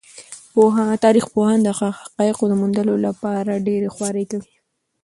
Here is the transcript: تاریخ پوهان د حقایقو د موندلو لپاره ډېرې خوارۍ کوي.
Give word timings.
تاریخ 1.03 1.25
پوهان 1.33 1.59
د 1.63 1.69
حقایقو 1.79 2.43
د 2.49 2.53
موندلو 2.61 2.95
لپاره 3.07 3.63
ډېرې 3.67 3.89
خوارۍ 3.95 4.25
کوي. 4.31 4.53